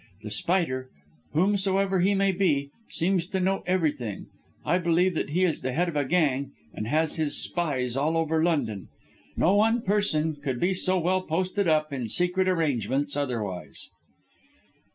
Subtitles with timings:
[0.23, 0.89] The Spider,
[1.33, 4.25] whomsoever he may be, seems to know everything.
[4.65, 8.17] I believe that he is the head of a gang and has his spies all
[8.17, 8.87] over London.
[9.37, 13.89] No one person could be so well posted up in secret arrangements otherwise."